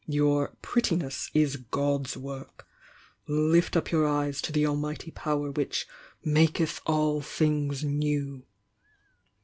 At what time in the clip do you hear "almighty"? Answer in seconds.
4.65-5.11